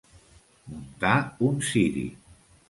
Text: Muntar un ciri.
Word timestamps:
Muntar 0.69 1.13
un 1.49 1.61
ciri. 1.73 2.07